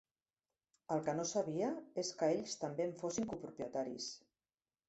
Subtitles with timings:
[0.95, 1.69] El que no sabia
[2.05, 4.13] és que ells també en fossin copropietaris.